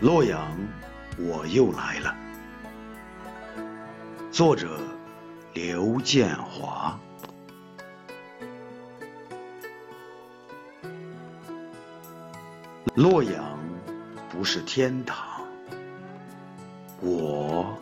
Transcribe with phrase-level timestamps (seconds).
[0.00, 0.56] 洛阳，
[1.18, 2.14] 我又来了。
[4.30, 4.78] 作者：
[5.52, 6.96] 刘建华。
[12.94, 13.58] 洛阳
[14.30, 15.42] 不是天堂，
[17.00, 17.76] 我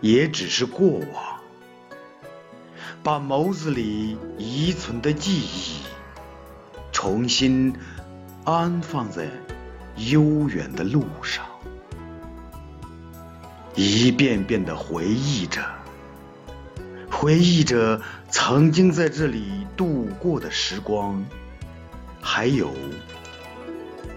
[0.00, 1.40] 也只是过往，
[3.02, 5.82] 把眸子里遗存的记忆
[6.92, 7.74] 重新
[8.44, 9.28] 安放在
[9.96, 11.44] 悠远的路上。
[13.80, 15.64] 一遍遍的回忆着，
[17.08, 21.24] 回忆着曾经在这里度过的时光，
[22.20, 22.72] 还有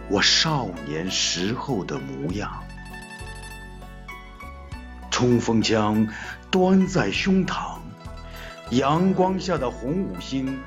[0.09, 2.63] 我少年时候的模样。
[5.11, 6.07] 冲锋枪
[6.49, 7.77] 端在胸膛，
[8.71, 10.59] 阳光下的红五星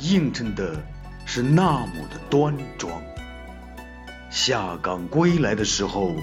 [0.00, 0.76] 映衬的
[1.24, 3.02] 是那么的端庄。
[4.28, 6.14] 下岗归来的时候，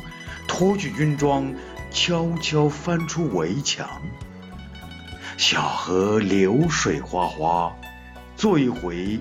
[0.47, 1.51] 脱去军装。
[1.93, 3.87] 悄悄翻出围墙，
[5.37, 7.71] 小河流水哗哗，
[8.35, 9.19] 做一回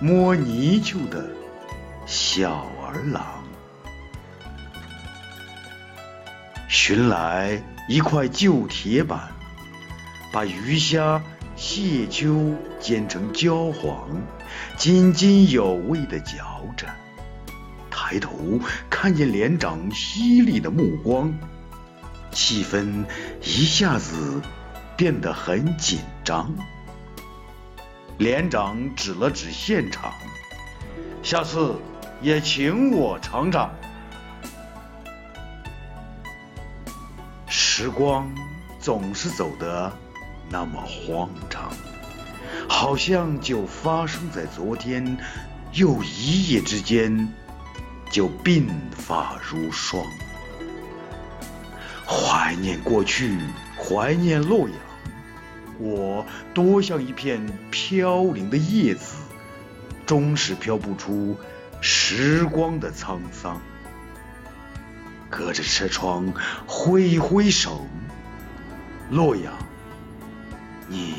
[0.00, 1.28] 摸泥鳅的
[2.06, 3.44] 小儿郎。
[6.68, 9.28] 寻来一块旧铁板，
[10.32, 11.22] 把鱼虾
[11.54, 14.08] 蟹鳅煎成焦黄，
[14.78, 16.86] 津津有味的嚼着。
[17.90, 21.30] 抬头看见连长犀利的目光。
[22.36, 23.06] 气氛
[23.40, 24.42] 一下子
[24.94, 26.54] 变得很紧张。
[28.18, 30.12] 连长指了指现场，
[31.22, 31.74] 下次
[32.20, 33.70] 也请我尝尝。
[37.48, 38.30] 时光
[38.78, 39.90] 总是走得
[40.50, 41.72] 那么慌张，
[42.68, 45.16] 好像就发生在昨天，
[45.72, 47.32] 又一夜之间
[48.10, 50.04] 就鬓发如霜。
[52.06, 53.36] 怀念过去，
[53.76, 54.78] 怀念洛阳，
[55.78, 56.24] 我
[56.54, 59.16] 多像一片飘零的叶子，
[60.06, 61.36] 终是飘不出
[61.80, 63.60] 时光的沧桑。
[65.28, 66.32] 隔着车窗
[66.66, 67.84] 挥一挥手，
[69.10, 69.52] 洛阳，
[70.88, 71.14] 你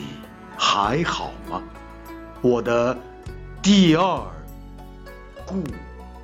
[0.57, 1.61] 还好吗？
[2.41, 2.97] 我的
[3.61, 4.25] 第二
[5.45, 5.61] 故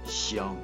[0.06, 0.56] 乡。